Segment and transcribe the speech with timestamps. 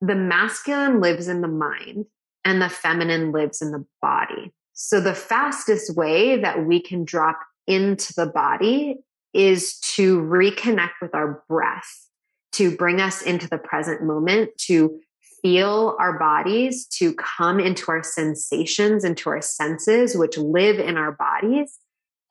[0.00, 2.06] the masculine lives in the mind
[2.44, 4.52] and the feminine lives in the body.
[4.72, 8.98] So the fastest way that we can drop into the body
[9.34, 12.06] is to reconnect with our breath,
[12.52, 14.98] to bring us into the present moment, to
[15.42, 21.12] feel our bodies, to come into our sensations, into our senses, which live in our
[21.12, 21.78] bodies.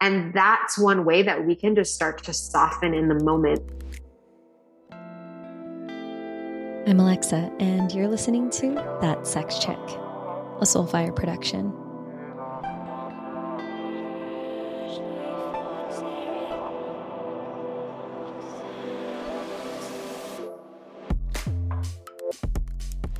[0.02, 3.62] And that's one way that we can just start to soften in the moment.
[6.88, 11.74] I'm Alexa, and you're listening to That Sex Chat, a Soulfire production.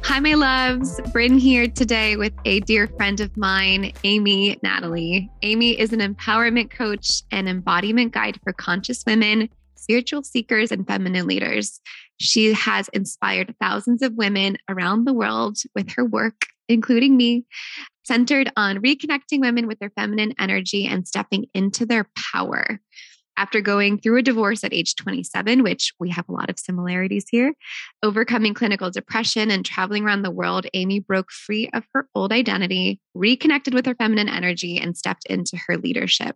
[0.04, 1.02] Hi, my loves.
[1.12, 5.30] Bryn here today with a dear friend of mine, Amy Natalie.
[5.42, 11.28] Amy is an empowerment coach and embodiment guide for conscious women, spiritual seekers, and feminine
[11.28, 11.82] leaders.
[12.20, 17.46] She has inspired thousands of women around the world with her work, including me,
[18.04, 22.80] centered on reconnecting women with their feminine energy and stepping into their power
[23.38, 27.26] after going through a divorce at age 27, which we have a lot of similarities
[27.30, 27.54] here,
[28.04, 33.00] overcoming clinical depression and traveling around the world, Amy broke free of her old identity,
[33.14, 36.36] reconnected with her feminine energy, and stepped into her leadership.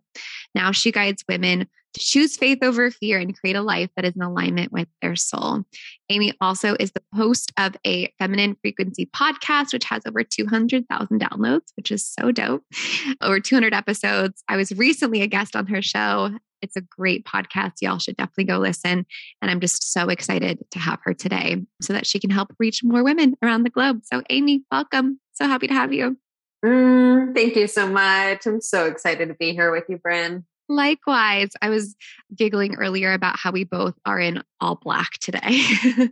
[0.54, 4.14] Now she guides women to choose faith over fear and create a life that is
[4.16, 5.64] in alignment with their soul.
[6.08, 11.72] Amy also is the host of a feminine frequency podcast, which has over 200,000 downloads,
[11.76, 12.64] which is so dope.
[13.20, 14.42] Over 200 episodes.
[14.48, 16.30] I was recently a guest on her show
[16.62, 17.72] it's a great podcast.
[17.80, 19.04] Y'all should definitely go listen.
[19.42, 22.82] And I'm just so excited to have her today so that she can help reach
[22.82, 24.02] more women around the globe.
[24.04, 25.20] So, Amy, welcome.
[25.32, 26.16] So happy to have you.
[26.64, 28.46] Mm, thank you so much.
[28.46, 30.44] I'm so excited to be here with you, Bryn.
[30.68, 31.96] Likewise, I was
[32.34, 35.62] giggling earlier about how we both are in all black today.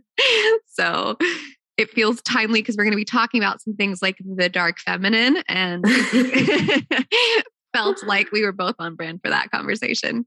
[0.67, 1.17] so
[1.77, 4.79] it feels timely because we're going to be talking about some things like the dark
[4.79, 5.85] feminine and
[7.73, 10.25] felt like we were both on brand for that conversation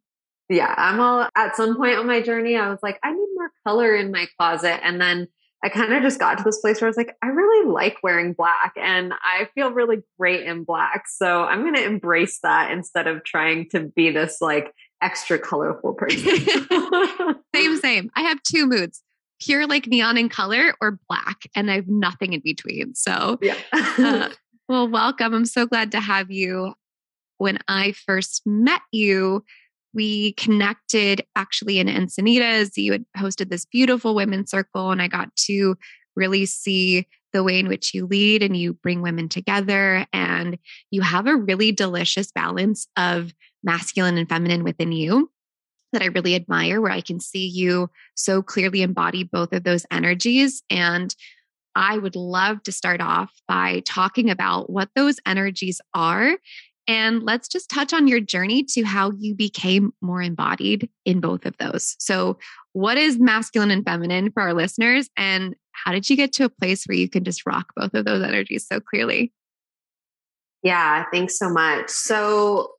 [0.49, 3.51] yeah, I'm all at some point on my journey, I was like, I need more
[3.67, 4.85] color in my closet.
[4.85, 5.29] And then
[5.65, 7.97] I kind of just got to this place where I was like, I really like
[8.03, 11.05] wearing black and I feel really great in black.
[11.09, 15.95] So I'm going to embrace that instead of trying to be this like extra colorful
[15.95, 16.21] person.
[17.55, 18.11] same, same.
[18.15, 19.03] I have two moods
[19.41, 22.95] pure like neon in color or black, and I have nothing in between.
[22.95, 23.57] So, yeah.
[23.73, 24.29] uh,
[24.69, 25.35] well, welcome.
[25.35, 26.75] I'm so glad to have you.
[27.39, 29.45] When I first met you,
[29.95, 32.77] we connected actually in Encinitas.
[32.77, 35.77] You had hosted this beautiful women's circle, and I got to
[36.17, 40.07] really see the way in which you lead and you bring women together.
[40.13, 40.59] And
[40.91, 45.31] you have a really delicious balance of masculine and feminine within you
[45.93, 49.87] that I really admire, where I can see you so clearly embody both of those
[49.91, 50.63] energies.
[50.71, 51.15] And
[51.77, 56.37] I would love to start off by talking about what those energies are
[56.87, 61.47] and let's just touch on your journey to how you became more embodied in both
[61.47, 61.97] of those.
[61.99, 62.39] So,
[62.73, 65.09] what is masculine and feminine for our listeners?
[65.17, 68.05] And how did you get to a place where you can just rock both of
[68.05, 69.33] those energies so clearly?
[70.63, 71.89] Yeah, thanks so much.
[71.91, 72.73] So,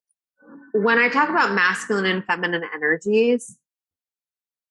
[0.74, 3.58] when I talk about masculine and feminine energies,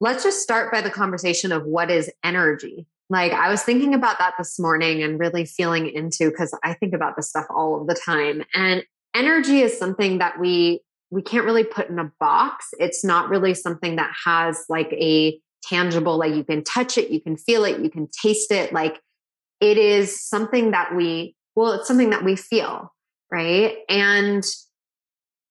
[0.00, 2.86] let's just start by the conversation of what is energy.
[3.10, 6.94] Like, I was thinking about that this morning and really feeling into because I think
[6.94, 8.44] about this stuff all of the time.
[8.54, 8.84] And
[9.14, 10.80] energy is something that we
[11.10, 12.70] we can't really put in a box.
[12.80, 17.20] It's not really something that has like a tangible like you can touch it you
[17.20, 18.72] can feel it you can taste it.
[18.72, 19.00] Like
[19.60, 22.92] it is something that we well it's something that we feel
[23.30, 23.78] right?
[23.88, 24.44] And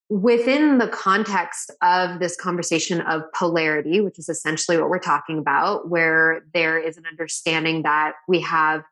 [0.10, 5.90] within the context of this conversation of polarity which is essentially what we're talking about
[5.90, 8.84] where there is an understanding that we have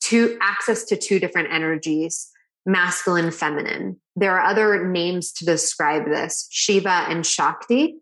[0.00, 2.30] two access to two different energies
[2.66, 3.98] masculine, feminine.
[4.16, 7.96] There are other names to describe this Shiva and Shakti,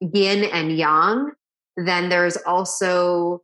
[0.00, 1.32] yin and yang.
[1.76, 3.42] Then there's also,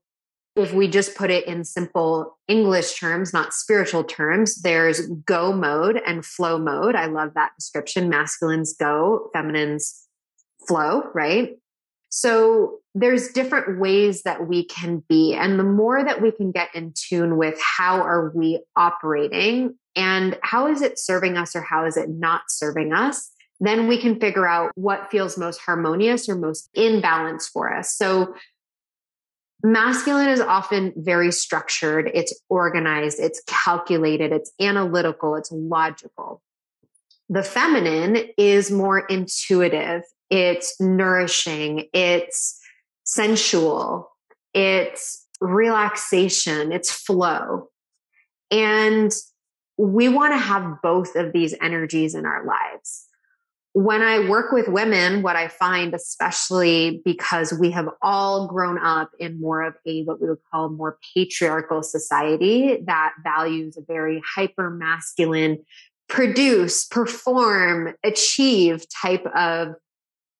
[0.56, 6.00] if we just put it in simple English terms, not spiritual terms, there's go mode
[6.06, 6.96] and flow mode.
[6.96, 8.08] I love that description.
[8.08, 10.06] Masculine's go, feminine's
[10.66, 11.56] flow, right?
[12.18, 15.34] So there's different ways that we can be.
[15.34, 20.38] And the more that we can get in tune with how are we operating and
[20.42, 23.30] how is it serving us or how is it not serving us,
[23.60, 27.94] then we can figure out what feels most harmonious or most in balance for us.
[27.94, 28.34] So
[29.62, 36.40] masculine is often very structured, it's organized, it's calculated, it's analytical, it's logical.
[37.28, 40.00] The feminine is more intuitive,
[40.30, 42.60] it's nourishing, it's
[43.04, 44.10] sensual,
[44.54, 47.68] it's relaxation, it's flow.
[48.50, 49.12] And
[49.78, 53.06] we want to have both of these energies in our lives
[53.76, 59.10] when I work with women, what I find, especially because we have all grown up
[59.18, 64.22] in more of a what we would call more patriarchal society that values a very
[64.34, 65.58] hyper masculine,
[66.08, 69.74] produce, perform, achieve type of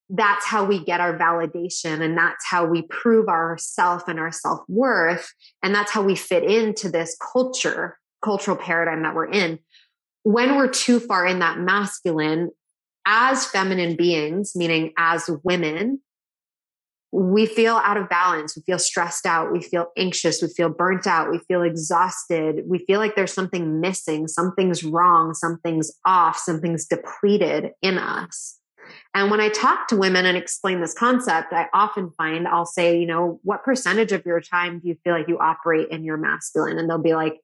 [0.09, 4.31] that's how we get our validation and that's how we prove our self and our
[4.31, 5.33] self-worth
[5.63, 9.59] and that's how we fit into this culture cultural paradigm that we're in
[10.23, 12.51] when we're too far in that masculine
[13.07, 16.01] as feminine beings, meaning as women,
[17.13, 18.57] we feel out of balance.
[18.57, 19.53] We feel stressed out.
[19.53, 20.43] We feel anxious.
[20.43, 21.31] We feel burnt out.
[21.31, 22.63] We feel exhausted.
[22.67, 28.59] We feel like there's something missing, something's wrong, something's off, something's depleted in us.
[29.15, 32.99] And when I talk to women and explain this concept, I often find I'll say,
[32.99, 36.17] you know, what percentage of your time do you feel like you operate in your
[36.17, 36.79] masculine?
[36.79, 37.41] And they'll be like,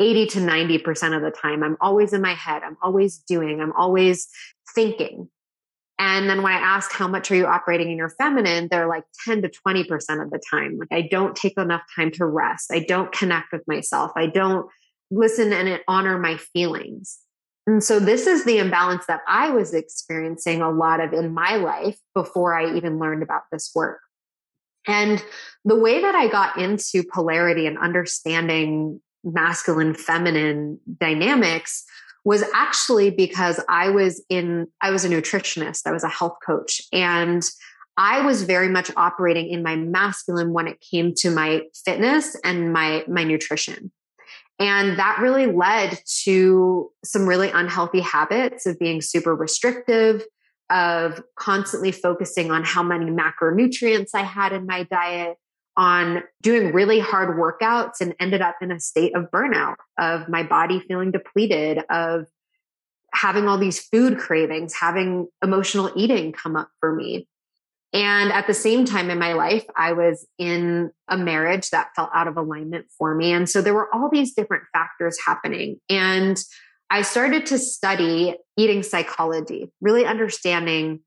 [0.00, 2.62] 80 to 90% of the time, I'm always in my head.
[2.64, 4.28] I'm always doing, I'm always
[4.74, 5.28] thinking.
[5.98, 9.04] And then when I ask how much are you operating in your feminine, they're like
[9.24, 9.88] 10 to 20%
[10.22, 10.78] of the time.
[10.78, 12.72] Like I don't take enough time to rest.
[12.72, 14.10] I don't connect with myself.
[14.16, 14.66] I don't
[15.12, 17.18] listen and honor my feelings.
[17.66, 21.56] And so this is the imbalance that I was experiencing a lot of in my
[21.56, 24.00] life before I even learned about this work.
[24.86, 25.24] And
[25.64, 31.84] the way that I got into polarity and understanding masculine feminine dynamics
[32.24, 36.82] was actually because I was in I was a nutritionist, I was a health coach
[36.92, 37.48] and
[37.96, 42.72] I was very much operating in my masculine when it came to my fitness and
[42.72, 43.92] my my nutrition.
[44.62, 50.22] And that really led to some really unhealthy habits of being super restrictive,
[50.70, 55.36] of constantly focusing on how many macronutrients I had in my diet,
[55.76, 60.44] on doing really hard workouts and ended up in a state of burnout, of my
[60.44, 62.26] body feeling depleted, of
[63.12, 67.26] having all these food cravings, having emotional eating come up for me.
[67.92, 72.10] And at the same time in my life, I was in a marriage that felt
[72.14, 73.32] out of alignment for me.
[73.32, 75.78] And so there were all these different factors happening.
[75.90, 76.38] And
[76.88, 81.00] I started to study eating psychology, really understanding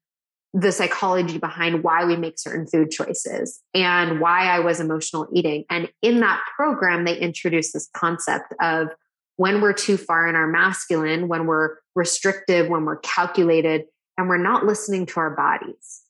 [0.53, 5.65] the psychology behind why we make certain food choices and why I was emotional eating.
[5.69, 8.87] And in that program, they introduced this concept of
[9.35, 13.83] when we're too far in our masculine, when we're restrictive, when we're calculated,
[14.17, 16.04] and we're not listening to our bodies.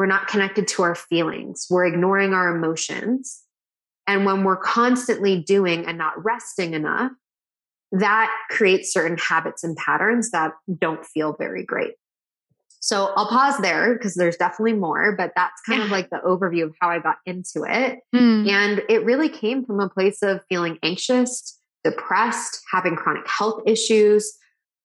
[0.00, 1.66] We're not connected to our feelings.
[1.68, 3.42] We're ignoring our emotions.
[4.06, 7.12] And when we're constantly doing and not resting enough,
[7.92, 11.96] that creates certain habits and patterns that don't feel very great.
[12.80, 16.64] So I'll pause there because there's definitely more, but that's kind of like the overview
[16.64, 17.98] of how I got into it.
[18.14, 18.48] Mm.
[18.48, 24.34] And it really came from a place of feeling anxious, depressed, having chronic health issues,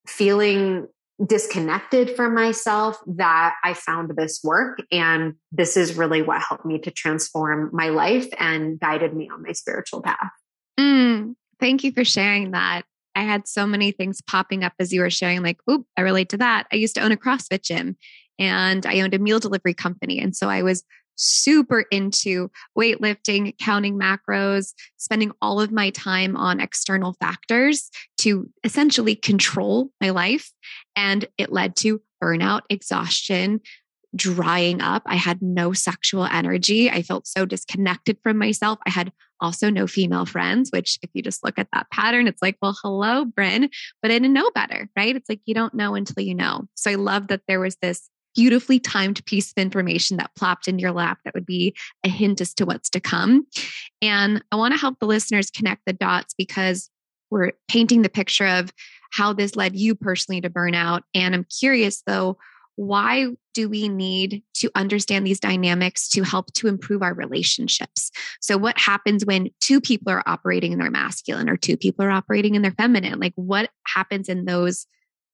[0.08, 0.88] feeling
[1.24, 4.80] disconnected from myself that I found this work.
[4.92, 9.44] And this is really what helped me to transform my life and guided me on
[9.44, 10.32] my spiritual path.
[10.80, 12.84] Mm, thank you for sharing that.
[13.16, 16.30] I had so many things popping up as you were sharing, like, oop, I relate
[16.30, 16.68] to that.
[16.72, 17.96] I used to own a CrossFit gym
[18.38, 20.20] and I owned a meal delivery company.
[20.20, 20.84] And so I was
[21.16, 27.90] super into weightlifting, counting macros, spending all of my time on external factors
[28.20, 30.52] to essentially control my life.
[30.96, 33.62] And it led to burnout, exhaustion,
[34.16, 35.04] drying up.
[35.06, 36.90] I had no sexual energy.
[36.90, 38.80] I felt so disconnected from myself.
[38.86, 42.42] I had also no female friends, which if you just look at that pattern, it's
[42.42, 43.70] like, well, hello, Bryn,
[44.02, 45.16] but I didn't know better, right?
[45.16, 46.68] It's like you don't know until you know.
[46.76, 50.80] So I love that there was this beautifully timed piece of information that plopped in
[50.80, 53.48] your lap that would be a hint as to what's to come.
[54.02, 56.90] And I want to help the listeners connect the dots because
[57.32, 58.72] we're painting the picture of
[59.12, 61.02] how this led you personally to burnout.
[61.14, 62.38] And I'm curious though,
[62.76, 68.12] why do we need to understand these dynamics to help to improve our relationships?
[68.42, 72.12] So, what happens when two people are operating in their masculine or two people are
[72.12, 73.20] operating in their feminine?
[73.20, 74.88] Like, what happens in those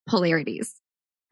[0.07, 0.80] polarities?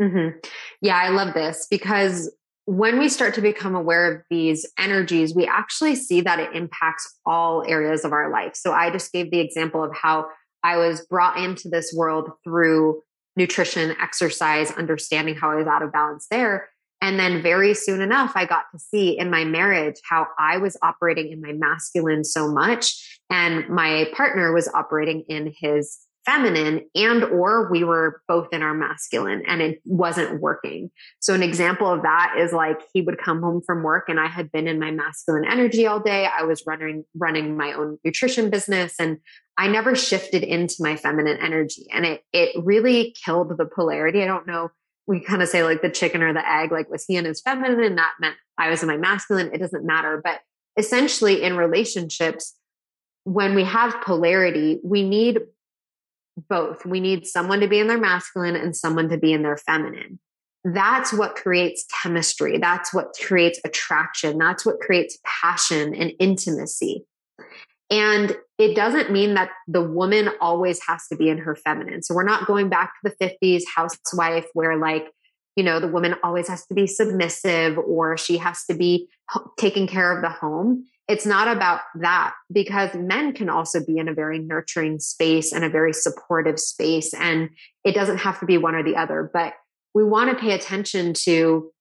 [0.01, 0.37] Mm-hmm.
[0.81, 2.33] Yeah, I love this because
[2.65, 7.17] when we start to become aware of these energies, we actually see that it impacts
[7.25, 8.55] all areas of our life.
[8.55, 10.27] So, I just gave the example of how
[10.63, 13.01] I was brought into this world through
[13.35, 16.69] nutrition, exercise, understanding how I was out of balance there.
[17.01, 20.77] And then very soon enough, I got to see in my marriage how I was
[20.83, 25.97] operating in my masculine so much, and my partner was operating in his
[26.29, 30.91] feminine and or we were both in our masculine and it wasn't working.
[31.19, 34.27] So an example of that is like he would come home from work and I
[34.27, 36.27] had been in my masculine energy all day.
[36.27, 39.17] I was running running my own nutrition business and
[39.57, 44.21] I never shifted into my feminine energy and it it really killed the polarity.
[44.21, 44.69] I don't know
[45.07, 47.41] we kind of say like the chicken or the egg like was he in his
[47.41, 49.49] feminine and that meant I was in my masculine.
[49.51, 50.41] It doesn't matter, but
[50.77, 52.55] essentially in relationships
[53.23, 55.39] when we have polarity, we need
[56.47, 56.85] both.
[56.85, 60.19] We need someone to be in their masculine and someone to be in their feminine.
[60.63, 62.57] That's what creates chemistry.
[62.57, 64.37] That's what creates attraction.
[64.37, 67.05] That's what creates passion and intimacy.
[67.89, 72.03] And it doesn't mean that the woman always has to be in her feminine.
[72.03, 75.05] So we're not going back to the 50s housewife where, like,
[75.55, 79.07] you know, the woman always has to be submissive or she has to be
[79.57, 84.07] taking care of the home it's not about that because men can also be in
[84.07, 87.15] a very nurturing space and a very supportive space.
[87.15, 87.49] And
[87.83, 89.53] it doesn't have to be one or the other, but
[89.95, 91.71] we want to pay attention to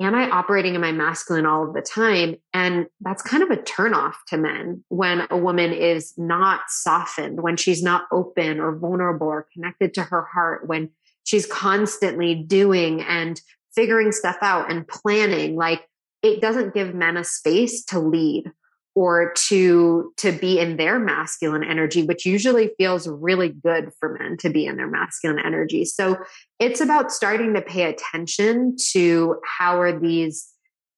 [0.00, 2.36] am I operating in my masculine all of the time?
[2.52, 7.56] And that's kind of a turnoff to men when a woman is not softened, when
[7.56, 10.90] she's not open or vulnerable or connected to her heart, when
[11.24, 13.40] she's constantly doing and
[13.74, 15.56] figuring stuff out and planning.
[15.56, 15.82] Like
[16.22, 18.50] it doesn't give men a space to lead
[18.94, 24.36] or to to be in their masculine energy which usually feels really good for men
[24.36, 25.84] to be in their masculine energy.
[25.84, 26.18] So
[26.58, 30.48] it's about starting to pay attention to how are these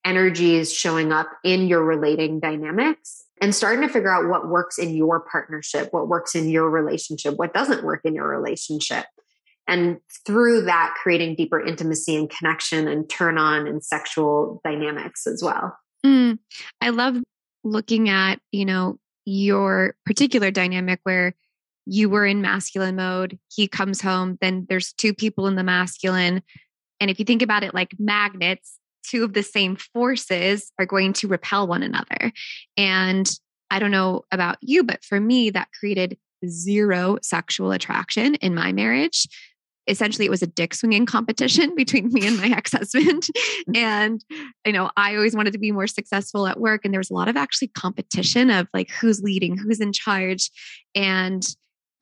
[0.05, 4.95] energies showing up in your relating dynamics and starting to figure out what works in
[4.95, 9.05] your partnership what works in your relationship what doesn't work in your relationship
[9.71, 15.43] and through that creating deeper intimacy and connection and turn on and sexual dynamics as
[15.43, 15.79] well.
[16.05, 16.39] Mm,
[16.81, 17.17] i love
[17.63, 21.35] looking at you know your particular dynamic where
[21.85, 26.43] you were in masculine mode he comes home then there's two people in the masculine.
[27.03, 31.15] And if you think about it like magnets two of the same forces are going
[31.15, 32.33] to repel one another.
[32.77, 33.31] And
[33.71, 38.73] i don't know about you but for me that created zero sexual attraction in my
[38.73, 39.29] marriage
[39.87, 43.27] essentially it was a dick swinging competition between me and my ex-husband.
[43.75, 44.25] And
[44.67, 47.15] you know i always wanted to be more successful at work and there was a
[47.15, 50.51] lot of actually competition of like who's leading who's in charge
[50.95, 51.47] and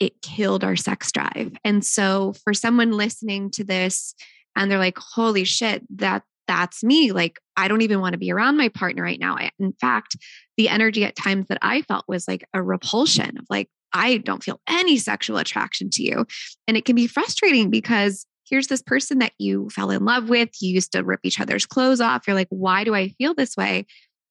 [0.00, 1.52] it killed our sex drive.
[1.64, 4.14] And so for someone listening to this
[4.56, 8.32] and they're like holy shit that that's me like i don't even want to be
[8.32, 9.36] around my partner right now.
[9.58, 10.16] In fact
[10.56, 14.42] the energy at times that i felt was like a repulsion of like I don't
[14.42, 16.26] feel any sexual attraction to you.
[16.66, 20.50] And it can be frustrating because here's this person that you fell in love with.
[20.60, 22.26] You used to rip each other's clothes off.
[22.26, 23.86] You're like, why do I feel this way?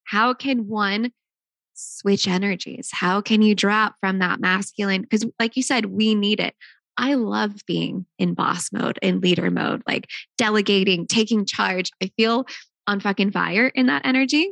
[0.05, 1.11] How can one
[1.73, 2.89] switch energies?
[2.91, 5.01] How can you drop from that masculine?
[5.01, 6.55] Because, like you said, we need it.
[6.97, 11.91] I love being in boss mode, in leader mode, like delegating, taking charge.
[12.01, 12.45] I feel
[12.87, 14.51] on fucking fire in that energy.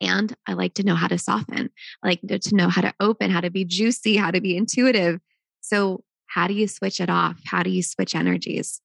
[0.00, 1.70] And I like to know how to soften.
[2.02, 5.20] I like to know how to open, how to be juicy, how to be intuitive.
[5.60, 7.40] So, how do you switch it off?
[7.44, 8.80] How do you switch energies?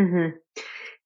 [0.00, 0.36] Mm-hmm.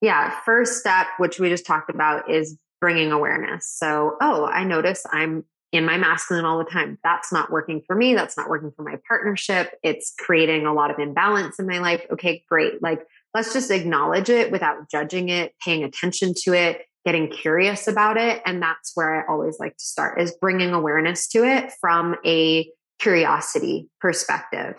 [0.01, 0.35] Yeah.
[0.45, 3.69] First step, which we just talked about, is bringing awareness.
[3.69, 6.99] So, oh, I notice I'm in my masculine all the time.
[7.05, 8.15] That's not working for me.
[8.15, 9.79] That's not working for my partnership.
[9.83, 12.05] It's creating a lot of imbalance in my life.
[12.11, 12.83] Okay, great.
[12.83, 18.17] Like, let's just acknowledge it without judging it, paying attention to it, getting curious about
[18.17, 22.17] it and that's where i always like to start is bringing awareness to it from
[22.25, 22.69] a
[22.99, 24.77] curiosity perspective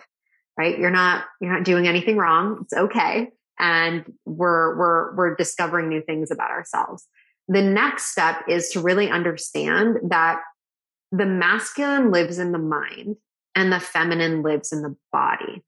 [0.56, 0.78] right?
[0.78, 3.28] You're not you're not doing anything wrong it's okay
[3.58, 7.06] and we're we're we're discovering new things about ourselves.
[7.48, 10.40] The next step is to really understand that
[11.12, 13.16] the masculine lives in the mind
[13.54, 15.62] and the feminine lives in the body.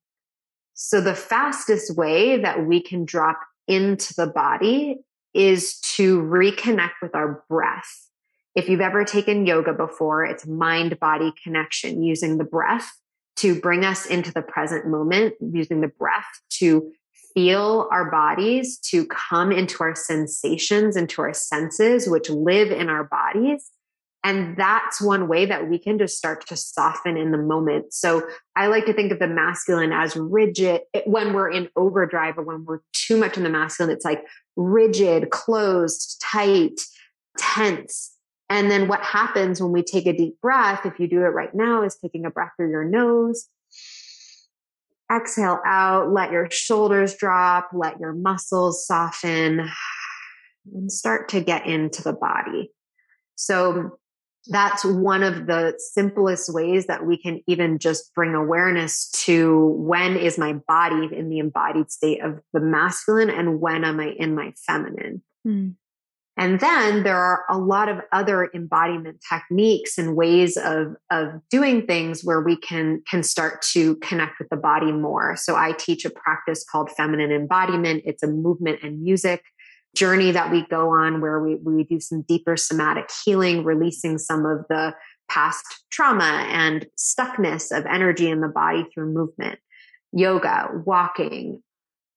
[0.74, 4.98] So the fastest way that we can drop into the body
[5.36, 8.08] is to reconnect with our breath.
[8.54, 12.90] If you've ever taken yoga before, it's mind body connection using the breath
[13.36, 16.90] to bring us into the present moment, using the breath to
[17.34, 23.04] feel our bodies, to come into our sensations, into our senses, which live in our
[23.04, 23.70] bodies.
[24.24, 27.92] And that's one way that we can just start to soften in the moment.
[27.92, 28.26] So
[28.56, 32.64] I like to think of the masculine as rigid when we're in overdrive or when
[32.64, 33.94] we're too much in the masculine.
[33.94, 34.24] It's like
[34.56, 36.80] rigid, closed, tight,
[37.38, 38.12] tense.
[38.48, 41.54] And then what happens when we take a deep breath, if you do it right
[41.54, 43.48] now, is taking a breath through your nose.
[45.12, 49.68] Exhale out, let your shoulders drop, let your muscles soften,
[50.72, 52.72] and start to get into the body.
[53.36, 53.98] So
[54.48, 60.16] that's one of the simplest ways that we can even just bring awareness to when
[60.16, 64.34] is my body in the embodied state of the masculine and when am I in
[64.34, 65.22] my feminine.
[65.46, 65.74] Mm.
[66.38, 71.86] And then there are a lot of other embodiment techniques and ways of, of doing
[71.86, 75.34] things where we can, can start to connect with the body more.
[75.36, 78.02] So I teach a practice called feminine embodiment.
[78.04, 79.44] It's a movement and music
[79.96, 84.46] journey that we go on where we, we do some deeper somatic healing, releasing some
[84.46, 84.94] of the
[85.28, 89.58] past trauma and stuckness of energy in the body through movement,
[90.12, 91.62] yoga, walking.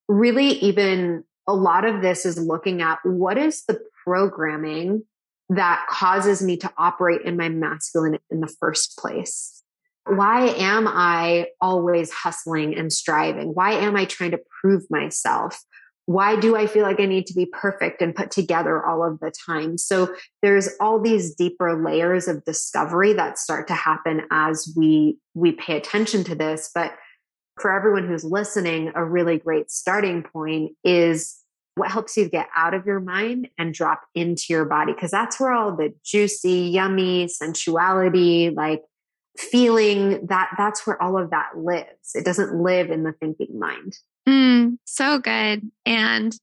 [0.08, 5.04] Really, even a lot of this is looking at what is the programming
[5.50, 9.64] that causes me to operate in my masculine in the first place?
[10.06, 13.50] Why am I always hustling and striving?
[13.50, 15.60] Why am I trying to prove myself?
[16.10, 19.20] Why do I feel like I need to be perfect and put together all of
[19.20, 19.78] the time?
[19.78, 20.12] So
[20.42, 25.78] there's all these deeper layers of discovery that start to happen as we we pay
[25.78, 26.94] attention to this, but
[27.62, 31.38] for everyone who's listening, a really great starting point is
[31.76, 34.94] what helps you get out of your mind and drop into your body.
[34.94, 38.82] Because that's where all the juicy yummy sensuality like
[39.38, 42.16] feeling that that's where all of that lives.
[42.16, 43.94] It doesn't live in the thinking mind
[44.70, 46.34] mm, so good and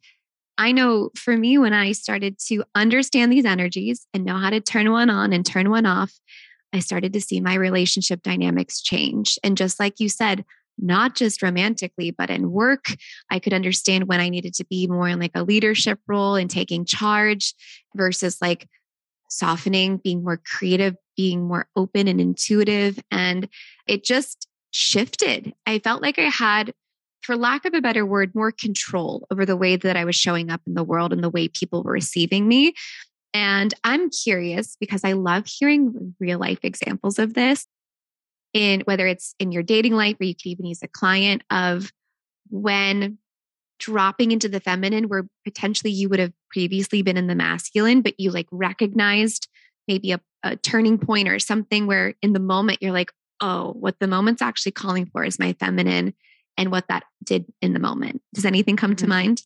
[0.59, 4.61] i know for me when i started to understand these energies and know how to
[4.61, 6.12] turn one on and turn one off
[6.73, 10.45] i started to see my relationship dynamics change and just like you said
[10.78, 12.87] not just romantically, but in work.
[13.30, 16.50] I could understand when I needed to be more in like a leadership role and
[16.50, 17.54] taking charge
[17.95, 18.68] versus like
[19.30, 22.99] softening, being more creative, being more open and intuitive.
[23.11, 23.49] And
[23.87, 25.54] it just shifted.
[25.66, 26.75] I felt like I had,
[27.26, 30.49] for lack of a better word, more control over the way that I was showing
[30.49, 32.73] up in the world and the way people were receiving me.
[33.35, 37.66] And I'm curious because I love hearing real life examples of this
[38.54, 41.92] in whether it's in your dating life or you could even use a client of
[42.49, 43.18] when
[43.78, 48.18] dropping into the feminine where potentially you would have previously been in the masculine, but
[48.18, 49.49] you like recognized
[49.88, 53.99] maybe a, a turning point or something where in the moment you're like, oh, what
[53.99, 56.14] the moment's actually calling for is my feminine
[56.57, 58.23] and what that did in the moment.
[58.35, 59.11] Does anything come to mm-hmm.
[59.11, 59.42] mind?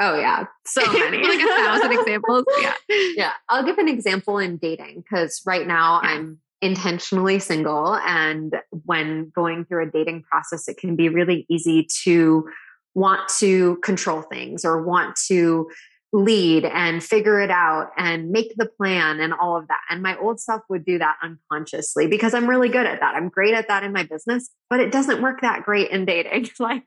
[0.00, 2.44] Oh yeah, so many, like a thousand examples.
[2.60, 3.32] Yeah, yeah.
[3.48, 6.10] I'll give an example in dating because right now yeah.
[6.10, 7.96] I'm intentionally single.
[7.96, 12.48] And when going through a dating process, it can be really easy to
[12.94, 15.68] want to control things or want to
[16.14, 19.80] lead and figure it out and make the plan and all of that.
[19.90, 23.16] And my old self would do that unconsciously because I'm really good at that.
[23.16, 26.50] I'm great at that in my business, but it doesn't work that great in dating.
[26.60, 26.84] like,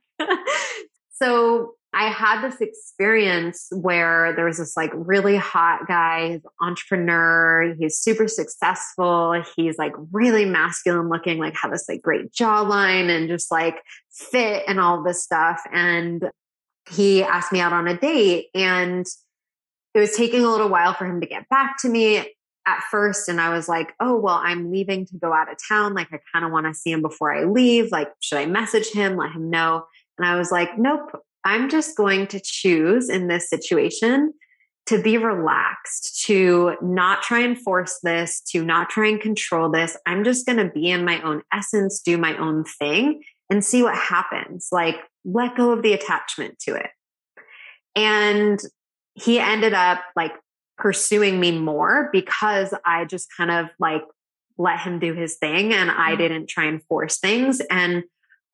[1.11, 7.75] so I had this experience where there was this like really hot guy, he's entrepreneur,
[7.77, 13.27] he's super successful, he's like really masculine looking, like had this like great jawline and
[13.27, 15.61] just like fit and all this stuff.
[15.73, 16.29] And
[16.89, 19.05] he asked me out on a date and
[19.93, 22.17] it was taking a little while for him to get back to me
[22.65, 25.93] at first and I was like, "Oh, well, I'm leaving to go out of town.
[25.93, 27.91] Like I kind of want to see him before I leave.
[27.91, 29.85] Like should I message him, let him know?"
[30.17, 34.33] And I was like, "Nope, I'm just going to choose in this situation
[34.87, 39.97] to be relaxed, to not try and force this, to not try and control this.
[40.05, 43.83] I'm just going to be in my own essence, do my own thing, and see
[43.83, 44.69] what happens.
[44.71, 46.89] Like, let go of the attachment to it.
[47.95, 48.59] And
[49.13, 50.33] he ended up like
[50.77, 54.03] pursuing me more because I just kind of like
[54.57, 56.17] let him do his thing and I mm-hmm.
[56.17, 57.59] didn't try and force things.
[57.71, 58.03] And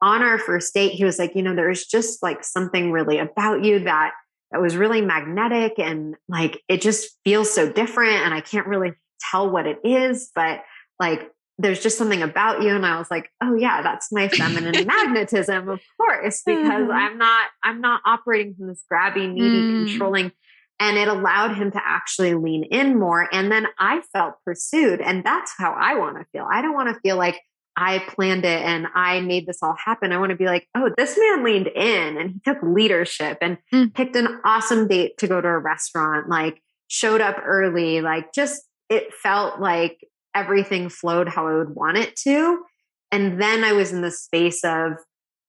[0.01, 3.63] on our first date, he was like, you know, there's just like something really about
[3.63, 4.13] you that
[4.51, 8.93] that was really magnetic and like it just feels so different and I can't really
[9.31, 10.61] tell what it is, but
[10.99, 14.87] like there's just something about you and I was like, "Oh yeah, that's my feminine
[14.87, 16.91] magnetism, of course, because mm-hmm.
[16.91, 19.87] I'm not I'm not operating from this grabby, needy, mm.
[19.87, 20.31] controlling
[20.79, 25.23] and it allowed him to actually lean in more and then I felt pursued and
[25.23, 26.47] that's how I want to feel.
[26.49, 27.39] I don't want to feel like
[27.75, 30.11] I planned it and I made this all happen.
[30.11, 33.57] I want to be like, oh, this man leaned in and he took leadership and
[33.73, 33.93] mm.
[33.93, 38.63] picked an awesome date to go to a restaurant, like showed up early, like just
[38.89, 40.05] it felt like
[40.35, 42.63] everything flowed how I would want it to.
[43.11, 44.93] And then I was in the space of,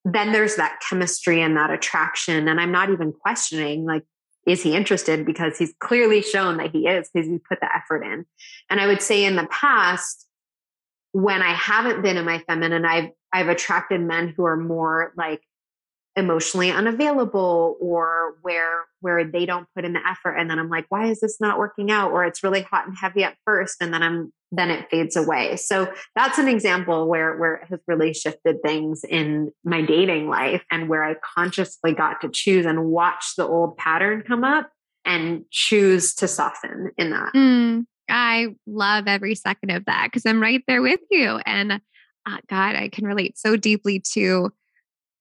[0.03, 2.47] then there's that chemistry and that attraction.
[2.47, 4.03] And I'm not even questioning, like,
[4.45, 5.25] is he interested?
[5.25, 8.25] Because he's clearly shown that he is because he put the effort in.
[8.69, 10.27] And I would say in the past,
[11.11, 15.41] when I haven't been in my feminine, I've I've attracted men who are more like
[16.15, 20.85] emotionally unavailable or where where they don't put in the effort and then I'm like
[20.87, 23.93] why is this not working out or it's really hot and heavy at first and
[23.93, 25.55] then I'm then it fades away.
[25.57, 30.63] So that's an example where where it has really shifted things in my dating life
[30.71, 34.69] and where I consciously got to choose and watch the old pattern come up
[35.03, 37.33] and choose to soften in that.
[37.33, 41.73] Mm, I love every second of that because I'm right there with you and
[42.27, 44.51] uh, God, I can relate so deeply to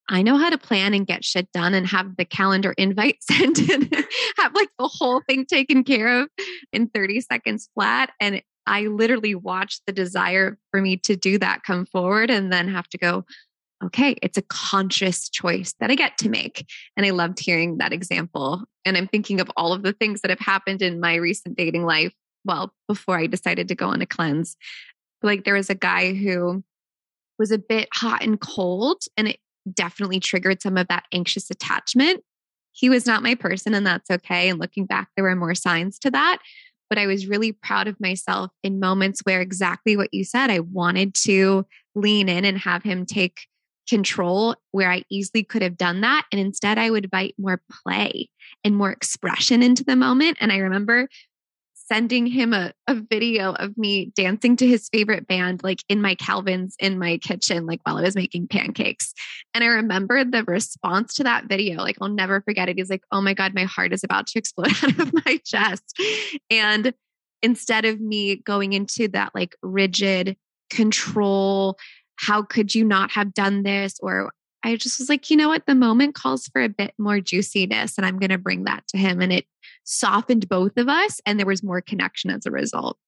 [0.09, 3.59] I know how to plan and get shit done and have the calendar invite sent
[3.71, 3.85] and
[4.39, 6.29] have like the whole thing taken care of
[6.73, 8.13] in 30 seconds flat.
[8.21, 12.69] And I literally watched the desire for me to do that come forward and then
[12.69, 13.25] have to go,
[13.85, 16.67] okay, it's a conscious choice that I get to make.
[16.97, 18.65] And I loved hearing that example.
[18.85, 21.85] And I'm thinking of all of the things that have happened in my recent dating
[21.85, 22.15] life.
[22.45, 24.57] Well, before I decided to go on a cleanse,
[25.23, 26.63] like there was a guy who
[27.39, 29.39] was a bit hot and cold, and it
[29.73, 32.23] definitely triggered some of that anxious attachment.
[32.73, 34.49] He was not my person, and that's okay.
[34.49, 36.39] And looking back, there were more signs to that.
[36.91, 40.61] But I was really proud of myself in moments where exactly what you said, I
[40.61, 43.47] wanted to lean in and have him take
[43.89, 46.27] control where I easily could have done that.
[46.33, 48.29] And instead, I would invite more play
[48.65, 50.39] and more expression into the moment.
[50.41, 51.09] And I remember
[51.87, 56.15] sending him a, a video of me dancing to his favorite band, like in my
[56.15, 59.13] Calvin's in my kitchen, like while I was making pancakes.
[59.53, 61.79] And I remember the response to that video.
[61.79, 62.79] Like, I'll never forget it.
[62.79, 65.99] He's like, Oh my God, my heart is about to explode out of my chest.
[66.51, 66.95] And
[67.43, 70.37] instead of me going into that like rigid
[70.71, 71.77] control,
[72.17, 73.99] how could you not have done this?
[74.01, 75.67] Or I just was like, you know what?
[75.67, 78.97] The moment calls for a bit more juiciness, and I'm going to bring that to
[78.97, 79.21] him.
[79.21, 79.45] And it
[79.85, 82.99] softened both of us, and there was more connection as a result.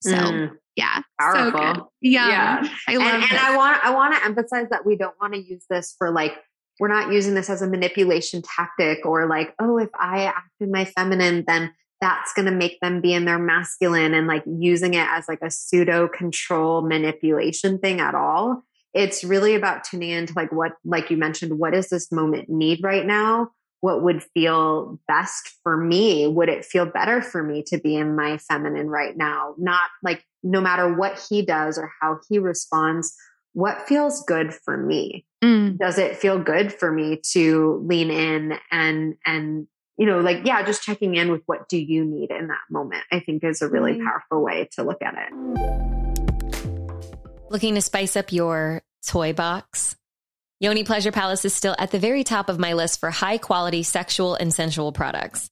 [0.00, 1.60] So, mm, yeah, powerful.
[1.60, 1.82] So good.
[2.02, 2.68] Yeah, yeah.
[2.88, 3.14] I love.
[3.14, 5.94] And, and I want I want to emphasize that we don't want to use this
[5.96, 6.34] for like
[6.78, 10.70] we're not using this as a manipulation tactic or like oh if I act in
[10.70, 14.92] my feminine then that's going to make them be in their masculine and like using
[14.92, 18.62] it as like a pseudo control manipulation thing at all
[18.92, 22.80] it's really about tuning into like what like you mentioned what does this moment need
[22.82, 27.78] right now what would feel best for me would it feel better for me to
[27.78, 32.18] be in my feminine right now not like no matter what he does or how
[32.28, 33.14] he responds
[33.52, 35.76] what feels good for me mm.
[35.78, 39.66] does it feel good for me to lean in and and
[39.98, 43.02] you know like yeah just checking in with what do you need in that moment
[43.12, 44.04] i think is a really mm.
[44.04, 45.96] powerful way to look at it
[47.50, 49.96] looking to spice up your toy box.
[50.58, 53.82] Yoni Pleasure Palace is still at the very top of my list for high quality
[53.82, 55.50] sexual and sensual products.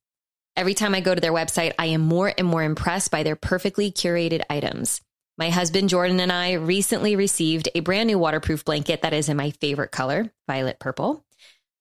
[0.57, 3.37] Every time I go to their website, I am more and more impressed by their
[3.37, 5.03] perfectly curated items.
[5.37, 9.37] My husband Jordan and I recently received a brand new waterproof blanket that is in
[9.37, 11.23] my favorite color, violet purple.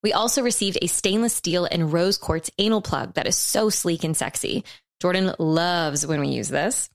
[0.02, 4.04] We also received a stainless steel and rose quartz anal plug that is so sleek
[4.04, 4.66] and sexy.
[5.02, 6.90] Jordan loves when we use this.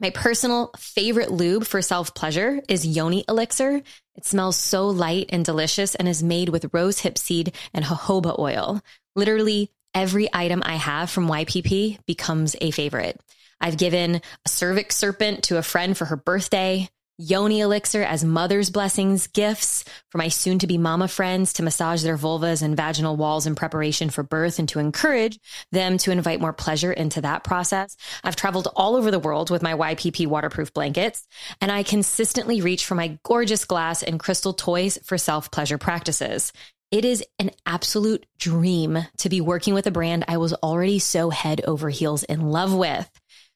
[0.00, 3.82] My personal favorite lube for self pleasure is Yoni Elixir.
[4.16, 8.38] It smells so light and delicious and is made with rose hip seed and jojoba
[8.38, 8.80] oil.
[9.14, 13.20] Literally every item I have from YPP becomes a favorite.
[13.60, 16.88] I've given a cervix serpent to a friend for her birthday
[17.20, 22.02] yoni elixir as mother's blessings gifts for my soon to be mama friends to massage
[22.02, 25.38] their vulvas and vaginal walls in preparation for birth and to encourage
[25.70, 27.96] them to invite more pleasure into that process.
[28.24, 31.26] I've traveled all over the world with my YPP waterproof blankets
[31.60, 36.52] and I consistently reach for my gorgeous glass and crystal toys for self pleasure practices.
[36.90, 41.30] It is an absolute dream to be working with a brand I was already so
[41.30, 43.08] head over heels in love with.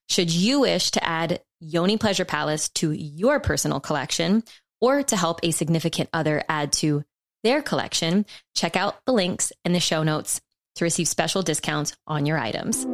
[0.08, 4.44] Should you wish to add Yoni Pleasure Palace to your personal collection
[4.80, 7.02] or to help a significant other add to
[7.42, 10.40] their collection, check out the links in the show notes
[10.76, 12.86] to receive special discounts on your items.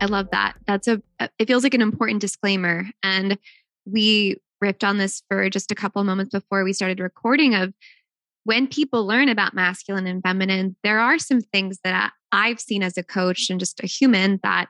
[0.00, 0.54] I love that.
[0.66, 1.00] That's a
[1.38, 3.38] it feels like an important disclaimer and
[3.84, 7.72] we ripped on this for just a couple of moments before we started recording of
[8.44, 12.96] when people learn about masculine and feminine there are some things that I've seen as
[12.96, 14.68] a coach and just a human that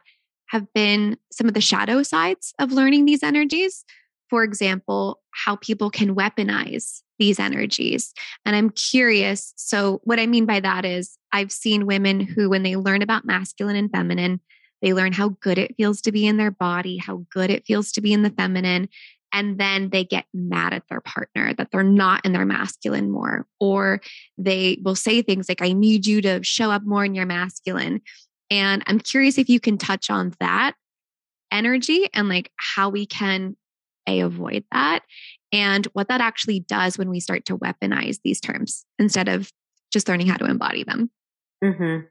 [0.48, 3.84] have been some of the shadow sides of learning these energies.
[4.30, 8.12] For example, how people can weaponize these energies.
[8.44, 9.52] And I'm curious.
[9.56, 13.24] So, what I mean by that is, I've seen women who, when they learn about
[13.24, 14.40] masculine and feminine,
[14.82, 17.92] they learn how good it feels to be in their body, how good it feels
[17.92, 18.88] to be in the feminine.
[19.32, 23.46] And then they get mad at their partner that they're not in their masculine more.
[23.60, 24.00] Or
[24.38, 28.02] they will say things like, I need you to show up more in your masculine.
[28.50, 30.74] And I'm curious if you can touch on that
[31.50, 33.56] energy and like how we can
[34.06, 35.00] A, avoid that,
[35.52, 39.50] and what that actually does when we start to weaponize these terms instead of
[39.92, 41.10] just learning how to embody them.
[41.64, 42.06] Mm-hmm.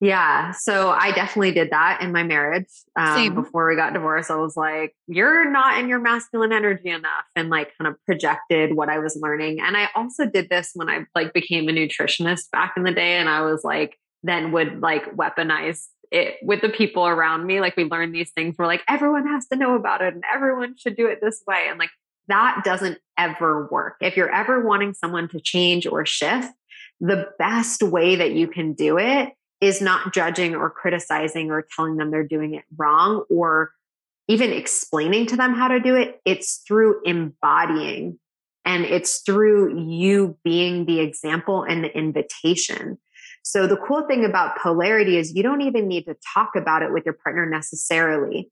[0.00, 0.50] Yeah.
[0.50, 2.66] So I definitely did that in my marriage.
[2.96, 7.24] Um, before we got divorced, I was like, you're not in your masculine energy enough
[7.36, 9.60] and like kind of projected what I was learning.
[9.60, 13.12] And I also did this when I like became a nutritionist back in the day.
[13.12, 17.60] And I was like, then would like weaponize it with the people around me.
[17.60, 18.56] Like we learn these things.
[18.58, 21.66] We're like, everyone has to know about it and everyone should do it this way.
[21.68, 21.90] And like
[22.28, 23.96] that doesn't ever work.
[24.00, 26.52] If you're ever wanting someone to change or shift,
[27.00, 29.30] the best way that you can do it
[29.60, 33.72] is not judging or criticizing or telling them they're doing it wrong or
[34.28, 36.20] even explaining to them how to do it.
[36.24, 38.18] It's through embodying
[38.64, 42.98] and it's through you being the example and the invitation.
[43.42, 46.92] So the cool thing about polarity is you don't even need to talk about it
[46.92, 48.50] with your partner necessarily.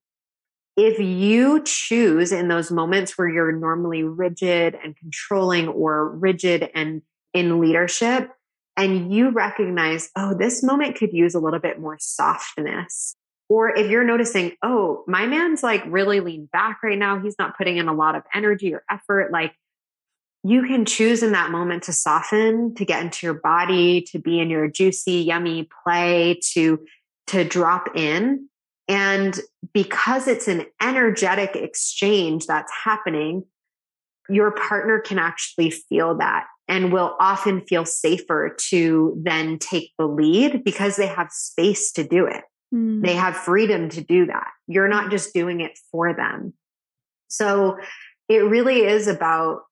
[0.76, 7.02] If you choose in those moments where you're normally rigid and controlling or rigid and
[7.32, 8.30] in leadership,
[8.76, 13.14] and you recognize, oh, this moment could use a little bit more softness.
[13.48, 17.58] Or if you're noticing, oh, my man's like really leaned back right now, he's not
[17.58, 19.52] putting in a lot of energy or effort, like
[20.42, 24.40] you can choose in that moment to soften, to get into your body, to be
[24.40, 26.80] in your juicy, yummy play, to
[27.28, 28.48] to drop in.
[28.88, 29.38] And
[29.72, 33.44] because it's an energetic exchange that's happening,
[34.28, 40.06] your partner can actually feel that and will often feel safer to then take the
[40.06, 42.42] lead because they have space to do it.
[42.74, 43.04] Mm.
[43.04, 44.48] They have freedom to do that.
[44.66, 46.54] You're not just doing it for them.
[47.28, 47.76] So
[48.28, 49.62] it really is about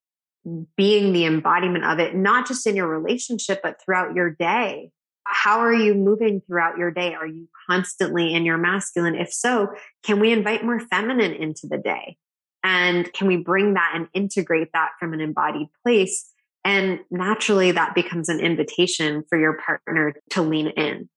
[0.76, 4.90] being the embodiment of it, not just in your relationship, but throughout your day.
[5.24, 7.14] How are you moving throughout your day?
[7.14, 9.14] Are you constantly in your masculine?
[9.14, 9.68] If so,
[10.02, 12.16] can we invite more feminine into the day?
[12.64, 16.32] And can we bring that and integrate that from an embodied place
[16.64, 21.08] and naturally, that becomes an invitation for your partner to lean in.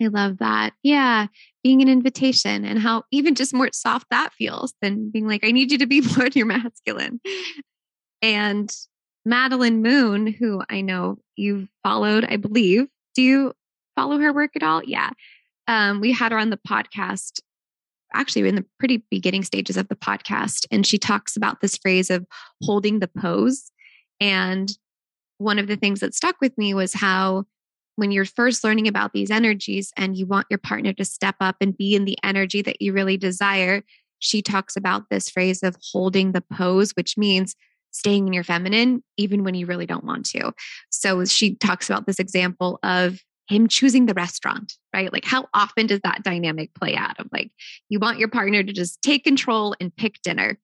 [0.00, 0.72] I love that.
[0.84, 1.26] Yeah.
[1.62, 5.50] Being an invitation and how even just more soft that feels than being like, I
[5.50, 7.20] need you to be more in your masculine.
[8.24, 8.74] And
[9.26, 12.86] Madeline Moon, who I know you've followed, I believe.
[13.14, 13.52] Do you
[13.96, 14.82] follow her work at all?
[14.82, 15.10] Yeah.
[15.68, 17.40] Um, we had her on the podcast
[18.14, 20.64] actually in the pretty beginning stages of the podcast.
[20.70, 22.24] And she talks about this phrase of
[22.62, 23.70] holding the pose.
[24.20, 24.70] And
[25.36, 27.44] one of the things that stuck with me was how
[27.96, 31.56] when you're first learning about these energies and you want your partner to step up
[31.60, 33.82] and be in the energy that you really desire,
[34.18, 37.54] she talks about this phrase of holding the pose, which means
[37.94, 40.52] staying in your feminine even when you really don't want to.
[40.90, 45.12] So she talks about this example of him choosing the restaurant, right?
[45.12, 47.20] Like, how often does that dynamic play out?
[47.20, 47.50] Of like,
[47.88, 50.58] you want your partner to just take control and pick dinner.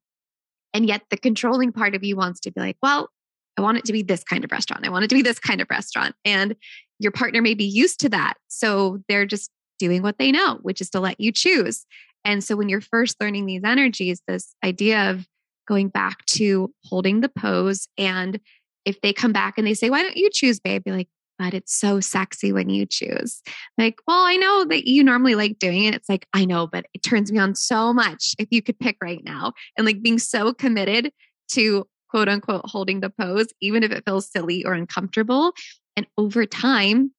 [0.72, 3.10] And yet, the controlling part of you wants to be like, well,
[3.58, 4.86] I want it to be this kind of restaurant.
[4.86, 6.14] I want it to be this kind of restaurant.
[6.24, 6.56] And
[6.98, 8.34] your partner may be used to that.
[8.48, 11.84] So they're just doing what they know, which is to let you choose.
[12.24, 15.26] And so when you're first learning these energies, this idea of
[15.66, 17.88] going back to holding the pose.
[17.98, 18.40] And
[18.84, 20.84] if they come back and they say, Why don't you choose, babe?
[20.84, 21.08] Be like,
[21.40, 23.40] but it's so sexy when you choose.
[23.78, 25.94] Like, well, I know that you normally like doing it.
[25.94, 28.98] It's like, I know, but it turns me on so much if you could pick
[29.02, 29.54] right now.
[29.78, 31.10] And like being so committed
[31.52, 35.54] to quote unquote holding the pose, even if it feels silly or uncomfortable.
[35.96, 37.12] And over time,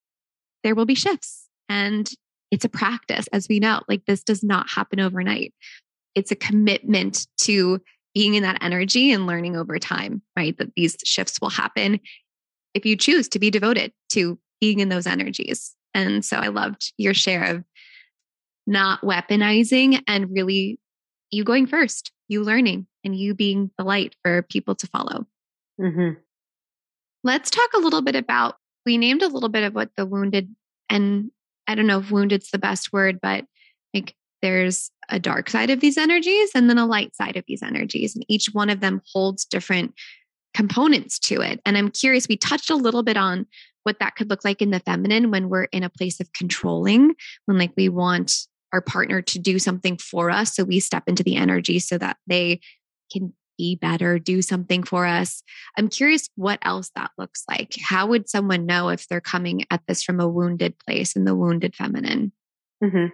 [0.63, 1.47] there will be shifts.
[1.67, 2.07] And
[2.51, 3.81] it's a practice, as we know.
[3.87, 5.53] Like this does not happen overnight.
[6.13, 7.81] It's a commitment to
[8.13, 10.57] being in that energy and learning over time, right?
[10.57, 11.99] That these shifts will happen
[12.73, 15.75] if you choose to be devoted to being in those energies.
[15.93, 17.63] And so I loved your share of
[18.67, 20.79] not weaponizing and really
[21.31, 25.25] you going first, you learning, and you being the light for people to follow.
[25.79, 26.19] Mm-hmm.
[27.23, 30.53] Let's talk a little bit about, we named a little bit of what the wounded,
[30.89, 31.31] and
[31.67, 33.45] I don't know if wounded's the best word, but
[33.93, 37.61] like there's a dark side of these energies and then a light side of these
[37.61, 38.15] energies.
[38.15, 39.93] And each one of them holds different
[40.53, 41.61] components to it.
[41.65, 43.45] And I'm curious, we touched a little bit on
[43.83, 47.15] what that could look like in the feminine when we're in a place of controlling,
[47.45, 48.33] when like we want
[48.73, 50.55] our partner to do something for us.
[50.55, 52.61] So we step into the energy so that they
[53.11, 55.43] can be better, do something for us.
[55.77, 57.75] I'm curious what else that looks like.
[57.81, 61.35] How would someone know if they're coming at this from a wounded place in the
[61.35, 62.31] wounded feminine?
[62.83, 63.07] Mm-hmm.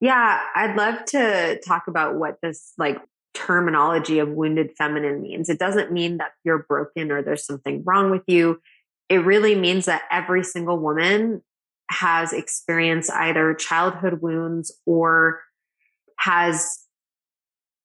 [0.00, 2.98] Yeah, I'd love to talk about what this like
[3.34, 5.48] terminology of wounded feminine means.
[5.48, 8.60] It doesn't mean that you're broken or there's something wrong with you.
[9.08, 11.42] It really means that every single woman
[11.90, 15.40] has experienced either childhood wounds or
[16.18, 16.78] has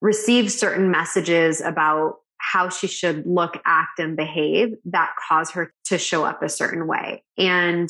[0.02, 5.98] received certain messages about how she should look, act, and behave that cause her to
[5.98, 7.24] show up a certain way.
[7.38, 7.90] And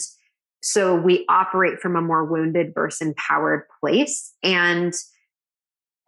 [0.63, 4.33] so we operate from a more wounded versus empowered place.
[4.41, 4.93] And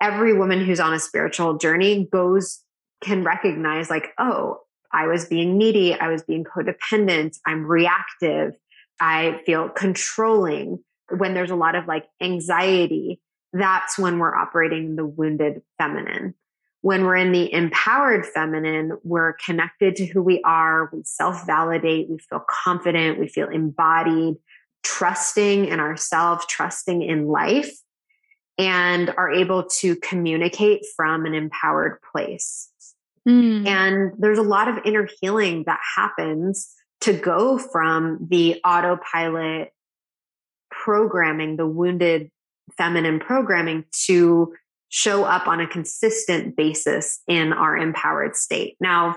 [0.01, 2.61] every woman who's on a spiritual journey goes,
[3.03, 4.59] can recognize, like, oh,
[4.93, 5.93] I was being needy.
[5.93, 7.37] I was being codependent.
[7.45, 8.53] I'm reactive.
[8.99, 10.79] I feel controlling.
[11.09, 13.19] When there's a lot of like anxiety,
[13.51, 16.33] that's when we're operating the wounded feminine.
[16.81, 20.89] When we're in the empowered feminine, we're connected to who we are.
[20.93, 22.09] We self validate.
[22.09, 23.19] We feel confident.
[23.19, 24.35] We feel embodied,
[24.85, 27.71] trusting in ourselves, trusting in life,
[28.57, 32.71] and are able to communicate from an empowered place.
[33.27, 33.67] Mm.
[33.67, 36.71] And there's a lot of inner healing that happens
[37.01, 39.71] to go from the autopilot
[40.69, 42.29] programming, the wounded
[42.77, 44.53] feminine programming to
[44.89, 48.77] show up on a consistent basis in our empowered state.
[48.79, 49.15] Now,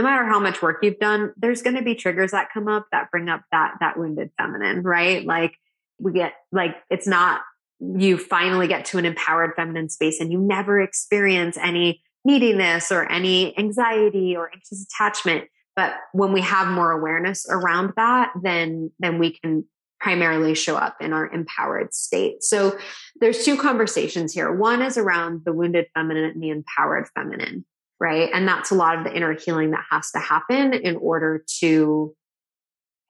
[0.00, 2.86] no matter how much work you've done, there's going to be triggers that come up
[2.90, 5.26] that bring up that that wounded feminine, right?
[5.26, 5.58] Like
[5.98, 7.42] we get like it's not
[7.80, 13.10] you finally get to an empowered feminine space and you never experience any neediness or
[13.10, 15.44] any anxiety or anxious attachment.
[15.76, 19.66] But when we have more awareness around that, then then we can
[20.00, 22.42] primarily show up in our empowered state.
[22.42, 22.78] So
[23.20, 24.50] there's two conversations here.
[24.50, 27.66] One is around the wounded feminine and the empowered feminine,
[28.00, 28.30] right?
[28.32, 32.14] And that's a lot of the inner healing that has to happen in order to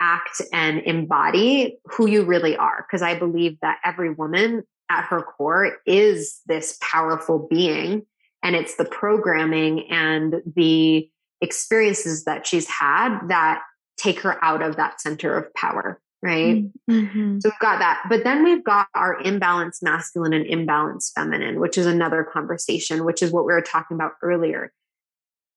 [0.00, 2.85] act and embody who you really are.
[2.87, 8.05] Because I believe that every woman at her core is this powerful being
[8.42, 11.09] and it's the programming and the
[11.40, 13.62] experiences that she's had that
[13.96, 17.38] take her out of that center of power right mm-hmm.
[17.38, 21.79] so we've got that but then we've got our imbalanced masculine and imbalanced feminine which
[21.79, 24.72] is another conversation which is what we were talking about earlier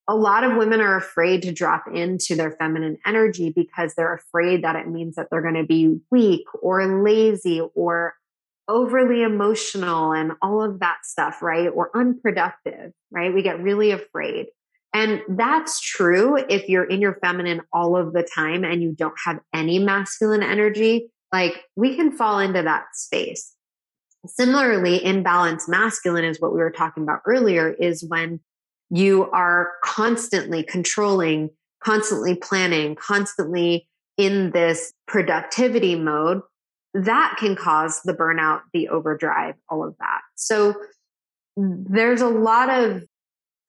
[0.06, 4.62] a lot of women are afraid to drop into their feminine energy because they're afraid
[4.62, 8.14] that it means that they're going to be weak or lazy or
[8.68, 11.68] overly emotional and all of that stuff, right?
[11.68, 13.34] Or unproductive, right?
[13.34, 14.46] We get really afraid.
[14.92, 19.18] And that's true if you're in your feminine all of the time and you don't
[19.24, 21.10] have any masculine energy.
[21.32, 23.54] Like we can fall into that space.
[24.26, 28.40] Similarly, imbalanced masculine is what we were talking about earlier is when
[28.94, 31.50] you are constantly controlling,
[31.82, 36.40] constantly planning, constantly in this productivity mode
[36.94, 40.20] that can cause the burnout, the overdrive, all of that.
[40.36, 40.76] So
[41.56, 43.02] there's a lot of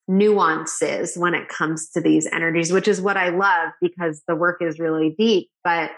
[0.08, 4.62] nuances when it comes to these energies, which is what I love because the work
[4.62, 5.50] is really deep.
[5.64, 5.90] But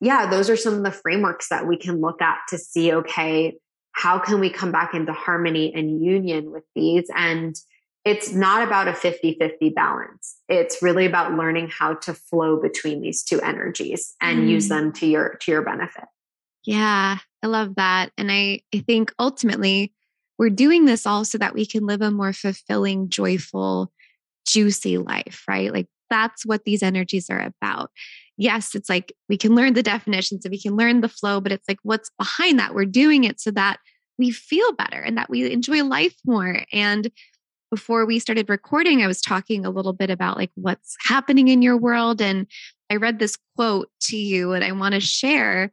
[0.00, 3.58] yeah, those are some of the frameworks that we can look at to see okay,
[3.92, 7.08] how can we come back into harmony and union with these?
[7.14, 7.54] And
[8.04, 10.36] it's not about a 50 50 balance.
[10.48, 14.48] It's really about learning how to flow between these two energies and mm.
[14.48, 16.04] use them to your to your benefit.
[16.64, 18.12] Yeah, I love that.
[18.16, 19.92] And I, I think ultimately
[20.38, 23.92] we're doing this all so that we can live a more fulfilling, joyful,
[24.46, 25.72] juicy life, right?
[25.72, 27.90] Like that's what these energies are about.
[28.36, 31.52] Yes, it's like we can learn the definitions and we can learn the flow, but
[31.52, 32.74] it's like what's behind that?
[32.74, 33.78] We're doing it so that
[34.18, 36.64] we feel better and that we enjoy life more.
[36.72, 37.10] And
[37.72, 41.62] before we started recording, I was talking a little bit about like what's happening in
[41.62, 42.20] your world.
[42.20, 42.46] And
[42.90, 45.72] I read this quote to you and I want to share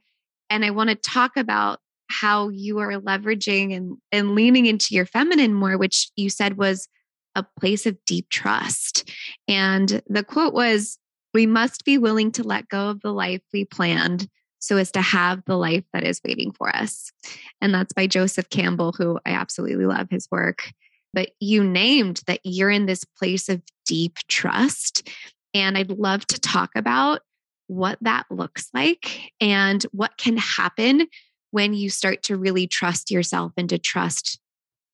[0.49, 5.05] and I want to talk about how you are leveraging and, and leaning into your
[5.05, 6.87] feminine more, which you said was
[7.35, 9.11] a place of deep trust.
[9.49, 10.97] And the quote was,
[11.33, 15.01] We must be willing to let go of the life we planned so as to
[15.01, 17.11] have the life that is waiting for us.
[17.59, 20.71] And that's by Joseph Campbell, who I absolutely love his work.
[21.13, 25.09] But you named that you're in this place of deep trust.
[25.53, 27.21] And I'd love to talk about
[27.67, 31.07] what that looks like and what can happen
[31.51, 34.39] when you start to really trust yourself and to trust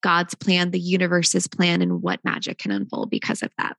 [0.01, 3.75] God's plan, the universe's plan, and what magic can unfold because of that.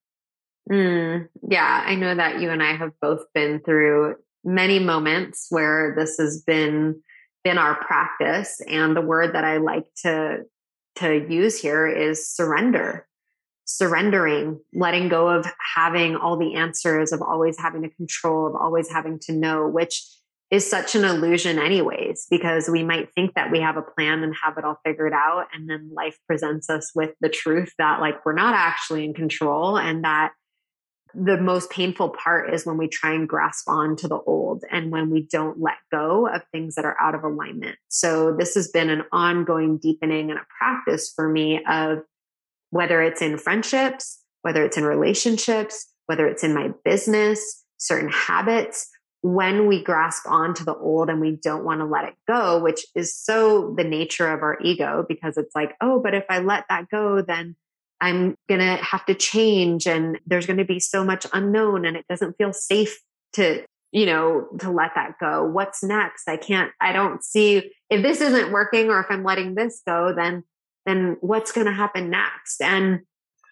[0.70, 5.94] Mm, yeah, I know that you and I have both been through many moments where
[5.96, 7.00] this has been
[7.44, 10.38] been our practice and the word that I like to
[10.96, 13.06] to use here is surrender
[13.66, 18.88] surrendering, letting go of having all the answers, of always having to control, of always
[18.88, 20.02] having to know, which
[20.52, 24.32] is such an illusion, anyways, because we might think that we have a plan and
[24.40, 25.46] have it all figured out.
[25.52, 29.76] And then life presents us with the truth that, like, we're not actually in control
[29.76, 30.32] and that
[31.14, 34.90] the most painful part is when we try and grasp on to the old and
[34.90, 37.76] when we don't let go of things that are out of alignment.
[37.88, 42.00] So, this has been an ongoing deepening and a practice for me of
[42.70, 48.88] whether it's in friendships, whether it's in relationships, whether it's in my business, certain habits,
[49.22, 52.86] when we grasp onto the old and we don't want to let it go, which
[52.94, 56.64] is so the nature of our ego, because it's like, oh, but if I let
[56.68, 57.56] that go, then
[58.00, 61.96] I'm going to have to change and there's going to be so much unknown and
[61.96, 62.98] it doesn't feel safe
[63.34, 65.44] to, you know, to let that go.
[65.44, 66.28] What's next?
[66.28, 70.12] I can't, I don't see if this isn't working or if I'm letting this go,
[70.14, 70.44] then,
[70.84, 72.60] then what's going to happen next?
[72.60, 73.00] And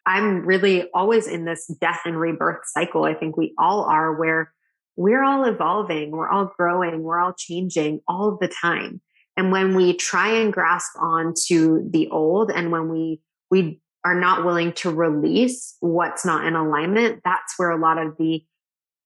[0.07, 3.05] I'm really always in this death and rebirth cycle.
[3.05, 4.53] I think we all are where
[4.97, 9.01] we're all evolving, we're all growing, we're all changing all the time.
[9.37, 13.21] And when we try and grasp on to the old and when we,
[13.51, 18.17] we are not willing to release what's not in alignment, that's where a lot of
[18.19, 18.45] the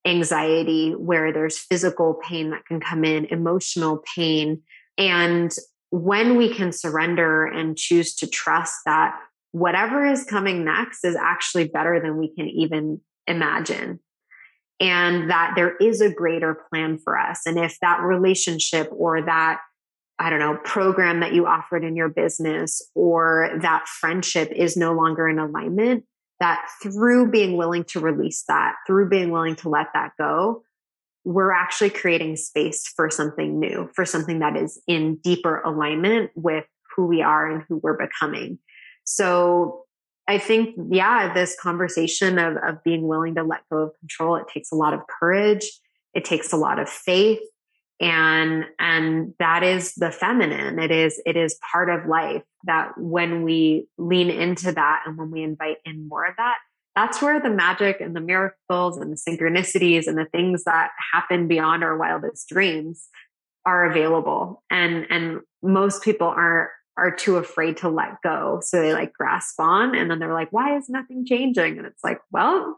[0.05, 4.63] anxiety, where there's physical pain that can come in, emotional pain.
[4.97, 5.55] And
[5.91, 9.19] when we can surrender and choose to trust that
[9.53, 14.01] whatever is coming next is actually better than we can even imagine.
[14.81, 17.43] And that there is a greater plan for us.
[17.47, 19.61] And if that relationship or that
[20.19, 24.93] I don't know, program that you offered in your business or that friendship is no
[24.93, 26.05] longer in alignment,
[26.41, 30.63] that through being willing to release that, through being willing to let that go,
[31.25, 36.65] we're actually creating space for something new, for something that is in deeper alignment with
[36.97, 38.59] who we are and who we're becoming.
[39.05, 39.85] So
[40.27, 44.47] I think, yeah, this conversation of, of being willing to let go of control, it
[44.53, 45.71] takes a lot of courage.
[46.15, 47.41] It takes a lot of faith
[48.01, 50.79] and and that is the feminine.
[50.79, 55.31] It is it is part of life that when we lean into that and when
[55.31, 56.59] we invite in more of that
[56.99, 61.47] that's where the magic and the miracles and the synchronicities and the things that happen
[61.47, 63.07] beyond our wildest dreams
[63.65, 64.65] are available.
[64.69, 68.59] And and most people are are too afraid to let go.
[68.65, 71.79] So they like grasp on and then they're like why is nothing changing?
[71.79, 72.77] And it's like well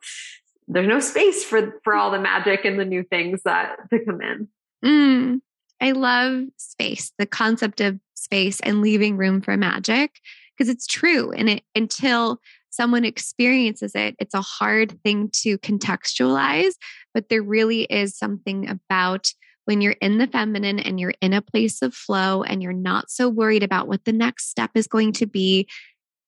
[0.68, 4.20] there's no space for for all the magic and the new things that to come
[4.20, 4.48] in
[4.84, 5.40] Mm,
[5.80, 10.20] I love space, the concept of space and leaving room for magic
[10.56, 11.32] because it's true.
[11.32, 16.72] And it until someone experiences it, it's a hard thing to contextualize.
[17.12, 19.32] But there really is something about
[19.64, 23.10] when you're in the feminine and you're in a place of flow and you're not
[23.10, 25.68] so worried about what the next step is going to be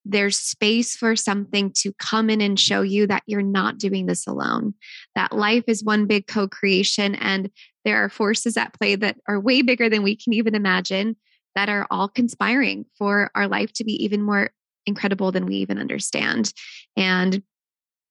[0.05, 4.27] there's space for something to come in and show you that you're not doing this
[4.27, 4.75] alone,
[5.15, 7.51] that life is one big co creation and
[7.85, 11.17] there are forces at play that are way bigger than we can even imagine
[11.55, 14.51] that are all conspiring for our life to be even more
[14.87, 16.53] incredible than we even understand.
[16.97, 17.43] And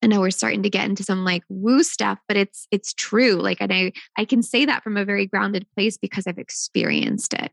[0.04, 3.36] I know we're starting to get into some like woo stuff, but it's it's true.
[3.36, 7.34] Like and I I can say that from a very grounded place because I've experienced
[7.34, 7.52] it.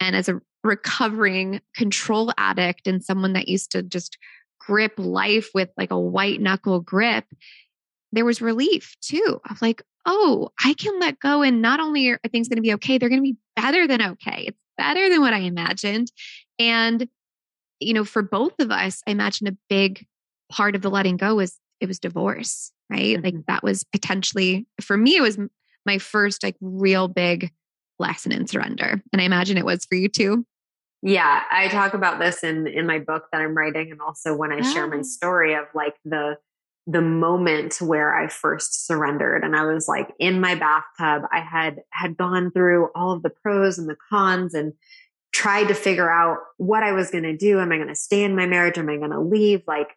[0.00, 4.18] And as a recovering control addict and someone that used to just
[4.58, 7.26] grip life with like a white knuckle grip,
[8.12, 11.42] there was relief too of like, oh, I can let go.
[11.42, 14.02] And not only are things going to be okay, they're going to be better than
[14.02, 14.46] okay.
[14.48, 16.10] It's better than what I imagined.
[16.58, 17.08] And,
[17.78, 20.06] you know, for both of us, I imagine a big
[20.50, 23.16] part of the letting go was it was divorce, right?
[23.16, 23.24] Mm-hmm.
[23.24, 25.38] Like that was potentially, for me, it was
[25.84, 27.50] my first like real big
[27.98, 29.02] lesson in surrender.
[29.12, 30.46] And I imagine it was for you too.
[31.06, 34.50] Yeah, I talk about this in in my book that I'm writing and also when
[34.50, 34.62] I oh.
[34.62, 35.02] share my oh.
[35.02, 36.38] story of like the
[36.86, 41.82] the moment where I first surrendered and I was like in my bathtub I had
[41.90, 44.72] had gone through all of the pros and the cons and
[45.32, 48.24] tried to figure out what I was going to do am I going to stay
[48.24, 49.88] in my marriage am I going to leave like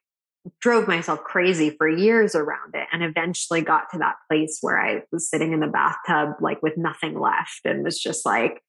[0.60, 5.03] drove myself crazy for years around it and eventually got to that place where I
[5.12, 8.62] was sitting in the bathtub like with nothing left and was just like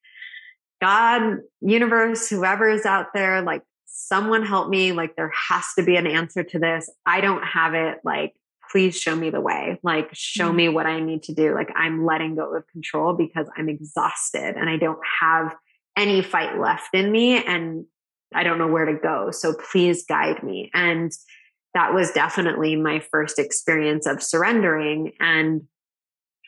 [0.81, 4.93] God, universe, whoever is out there, like someone help me.
[4.93, 6.91] Like there has to be an answer to this.
[7.05, 7.99] I don't have it.
[8.05, 8.35] Like,
[8.71, 9.79] please show me the way.
[9.83, 10.57] Like, show mm-hmm.
[10.57, 11.55] me what I need to do.
[11.55, 15.55] Like, I'm letting go of control because I'm exhausted and I don't have
[15.97, 17.87] any fight left in me and
[18.35, 19.31] I don't know where to go.
[19.31, 20.71] So please guide me.
[20.75, 21.11] And
[21.75, 25.13] that was definitely my first experience of surrendering.
[25.19, 25.63] And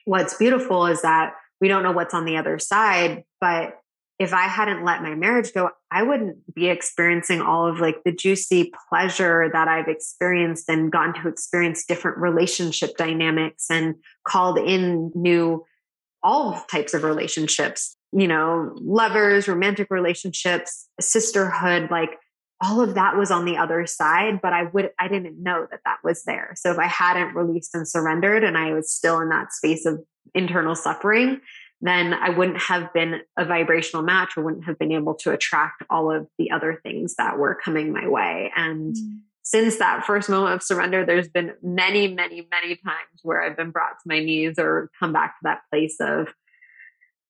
[0.04, 3.79] what's beautiful is that we don't know what's on the other side, but
[4.20, 8.12] if I hadn't let my marriage go, I wouldn't be experiencing all of like the
[8.12, 13.94] juicy pleasure that I've experienced and gotten to experience different relationship dynamics and
[14.24, 15.64] called in new
[16.22, 22.10] all types of relationships, you know, lovers, romantic relationships, sisterhood, like
[22.62, 25.80] all of that was on the other side, but I would, I didn't know that
[25.86, 26.52] that was there.
[26.56, 29.98] So if I hadn't released and surrendered and I was still in that space of
[30.34, 31.40] internal suffering,
[31.80, 35.82] then I wouldn't have been a vibrational match or wouldn't have been able to attract
[35.88, 38.52] all of the other things that were coming my way.
[38.54, 39.18] And mm.
[39.42, 43.70] since that first moment of surrender, there's been many, many, many times where I've been
[43.70, 46.28] brought to my knees or come back to that place of,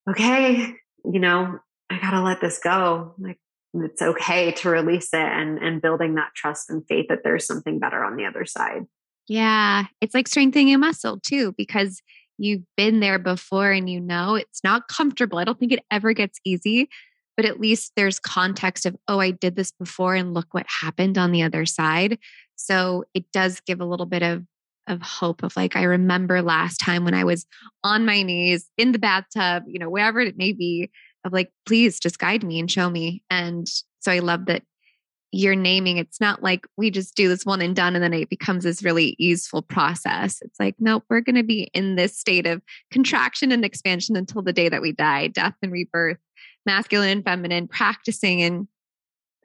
[0.08, 0.74] okay,
[1.04, 3.14] you know, I gotta let this go.
[3.18, 3.38] Like
[3.74, 7.78] it's okay to release it and and building that trust and faith that there's something
[7.78, 8.86] better on the other side.
[9.28, 12.02] Yeah, it's like strengthening a muscle too because
[12.44, 15.38] you've been there before and you know it's not comfortable.
[15.38, 16.88] I don't think it ever gets easy,
[17.36, 21.18] but at least there's context of, oh, I did this before and look what happened
[21.18, 22.18] on the other side.
[22.56, 24.44] So it does give a little bit of
[24.86, 27.46] of hope of like I remember last time when I was
[27.84, 30.90] on my knees in the bathtub, you know, wherever it may be,
[31.24, 33.22] of like, please just guide me and show me.
[33.30, 33.68] And
[34.00, 34.62] so I love that
[35.32, 38.28] you're naming it's not like we just do this one and done and then it
[38.28, 40.40] becomes this really easeful process.
[40.42, 44.42] It's like, nope, we're going to be in this state of contraction and expansion until
[44.42, 46.18] the day that we die, death and rebirth,
[46.66, 48.42] masculine and feminine, practicing.
[48.42, 48.68] And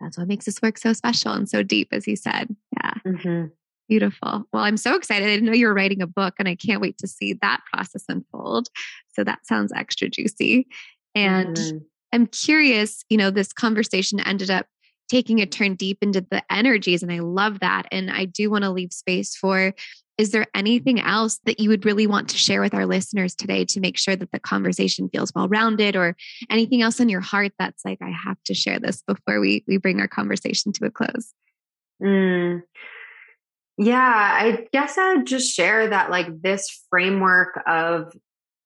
[0.02, 2.56] that's what makes this work so special and so deep, as you said.
[2.74, 2.94] Yeah.
[3.06, 3.46] Mm-hmm.
[3.88, 4.46] Beautiful.
[4.52, 5.28] Well, I'm so excited.
[5.28, 7.62] I didn't know you were writing a book, and I can't wait to see that
[7.72, 8.68] process unfold.
[9.14, 10.68] So that sounds extra juicy.
[11.14, 11.78] And mm-hmm.
[12.12, 14.66] I'm curious, you know, this conversation ended up
[15.10, 17.88] taking a turn deep into the energies, and I love that.
[17.92, 19.74] And I do want to leave space for
[20.18, 23.66] is there anything else that you would really want to share with our listeners today
[23.66, 26.16] to make sure that the conversation feels well rounded or
[26.50, 29.76] anything else in your heart that's like i have to share this before we we
[29.76, 31.34] bring our conversation to a close
[32.02, 32.62] mm.
[33.78, 38.14] Yeah, I guess I would just share that like this framework of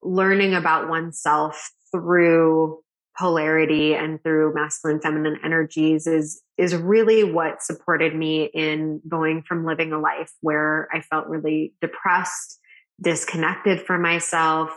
[0.03, 2.79] learning about oneself through
[3.19, 9.65] polarity and through masculine feminine energies is is really what supported me in going from
[9.65, 12.59] living a life where I felt really depressed,
[13.01, 14.71] disconnected from myself,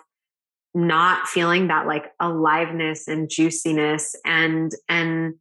[0.75, 5.35] not feeling that like aliveness and juiciness and and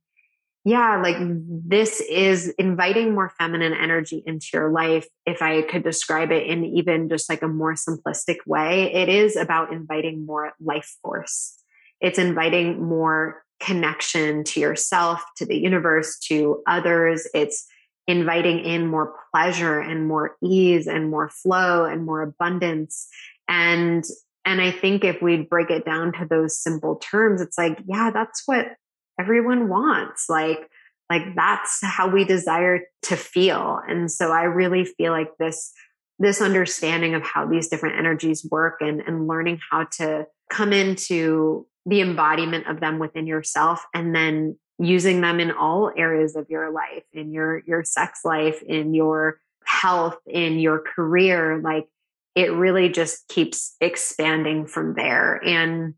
[0.64, 5.08] yeah, like this is inviting more feminine energy into your life.
[5.26, 9.36] If I could describe it in even just like a more simplistic way, it is
[9.36, 11.61] about inviting more life force.
[12.02, 17.28] It's inviting more connection to yourself, to the universe, to others.
[17.34, 17.68] It's
[18.08, 23.08] inviting in more pleasure and more ease and more flow and more abundance.
[23.48, 24.04] And
[24.44, 28.10] and I think if we break it down to those simple terms, it's like, yeah,
[28.12, 28.76] that's what
[29.20, 30.26] everyone wants.
[30.30, 30.68] Like,
[31.12, 33.80] like that's how we desire to feel.
[33.88, 35.72] And so I really feel like this,
[36.18, 41.68] this understanding of how these different energies work and, and learning how to come into
[41.86, 46.72] the embodiment of them within yourself and then using them in all areas of your
[46.72, 51.88] life, in your, your sex life, in your health, in your career, like
[52.36, 55.36] it really just keeps expanding from there.
[55.46, 55.96] And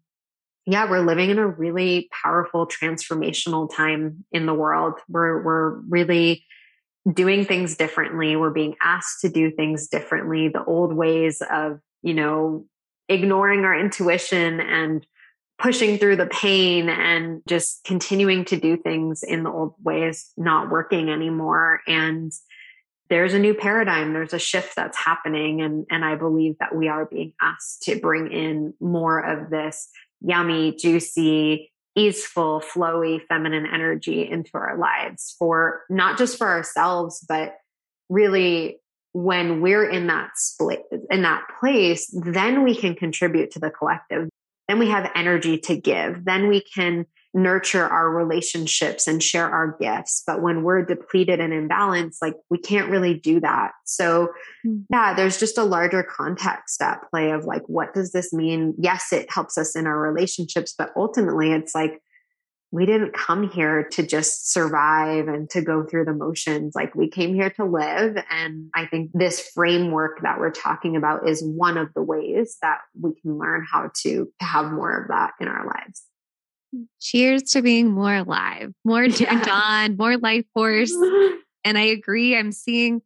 [0.65, 4.99] yeah, we're living in a really powerful transformational time in the world.
[5.09, 6.45] We're we're really
[7.11, 8.35] doing things differently.
[8.35, 10.47] We're being asked to do things differently.
[10.47, 12.65] The old ways of, you know,
[13.09, 15.05] ignoring our intuition and
[15.63, 20.69] pushing through the pain and just continuing to do things in the old ways not
[20.69, 21.79] working anymore.
[21.87, 22.33] And
[23.09, 24.11] there's a new paradigm.
[24.11, 25.61] There's a shift that's happening.
[25.61, 29.89] And and i believe that we are being asked to bring in more of this
[30.19, 37.55] yummy, juicy, easeful, flowy, feminine energy into our lives for not just for ourselves, but
[38.09, 38.79] really
[39.13, 44.27] when we're in that split in that place, then we can contribute to the collective.
[44.67, 46.25] Then we have energy to give.
[46.25, 50.23] Then we can nurture our relationships and share our gifts.
[50.25, 53.71] But when we're depleted and imbalanced, like we can't really do that.
[53.85, 54.29] So,
[54.63, 54.81] hmm.
[54.91, 58.75] yeah, there's just a larger context at play of like, what does this mean?
[58.77, 62.01] Yes, it helps us in our relationships, but ultimately it's like,
[62.73, 66.73] we didn't come here to just survive and to go through the motions.
[66.73, 68.17] Like we came here to live.
[68.31, 72.79] And I think this framework that we're talking about is one of the ways that
[72.99, 76.01] we can learn how to, have more of that in our lives.
[76.99, 79.61] Cheers to being more alive, more turned yeah.
[79.85, 80.93] on, more life force.
[81.65, 82.35] And I agree.
[82.35, 83.01] I'm seeing,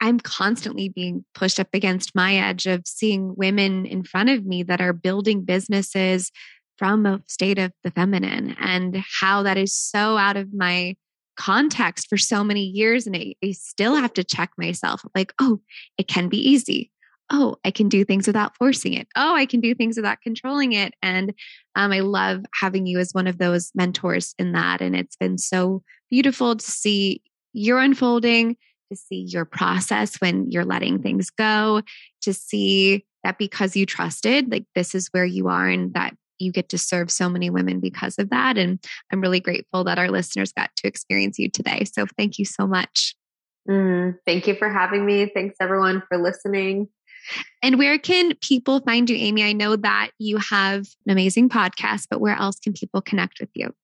[0.00, 4.62] I'm constantly being pushed up against my edge of seeing women in front of me
[4.62, 6.32] that are building businesses
[6.78, 10.96] from a state of the feminine and how that is so out of my
[11.36, 13.06] context for so many years.
[13.06, 15.60] And I, I still have to check myself like, oh,
[15.96, 16.90] it can be easy
[17.30, 19.06] oh, I can do things without forcing it.
[19.16, 20.94] Oh, I can do things without controlling it.
[21.02, 21.34] And
[21.74, 24.80] um, I love having you as one of those mentors in that.
[24.80, 27.22] And it's been so beautiful to see
[27.52, 28.56] your unfolding,
[28.90, 31.82] to see your process when you're letting things go,
[32.22, 36.52] to see that because you trusted, like this is where you are and that you
[36.52, 38.58] get to serve so many women because of that.
[38.58, 38.82] And
[39.12, 41.84] I'm really grateful that our listeners got to experience you today.
[41.84, 43.14] So thank you so much.
[43.68, 45.30] Mm, thank you for having me.
[45.32, 46.88] Thanks everyone for listening.
[47.62, 49.42] And where can people find you, Amy?
[49.42, 53.50] I know that you have an amazing podcast, but where else can people connect with
[53.54, 53.74] you?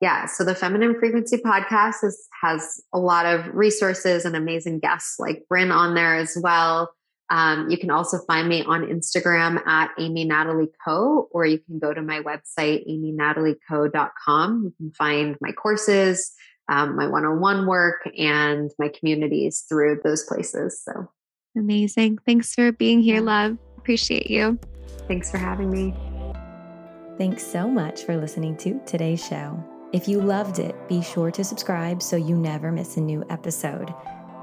[0.00, 5.18] Yeah, so the Feminine Frequency podcast is, has a lot of resources and amazing guests
[5.18, 6.92] like Bryn on there as well.
[7.30, 11.78] Um, you can also find me on Instagram at Amy Natalie Co, or you can
[11.78, 14.64] go to my website, amynatalieco.com.
[14.64, 16.32] You can find my courses,
[16.68, 20.82] um, my one on one work, and my communities through those places.
[20.84, 21.08] So
[21.56, 22.18] amazing.
[22.26, 23.56] Thanks for being here, love.
[23.78, 24.58] Appreciate you.
[25.08, 25.94] Thanks for having me.
[27.16, 29.62] Thanks so much for listening to today's show.
[29.92, 33.94] If you loved it, be sure to subscribe so you never miss a new episode.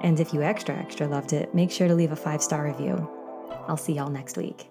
[0.01, 3.09] And if you extra, extra loved it, make sure to leave a five star review.
[3.67, 4.70] I'll see y'all next week.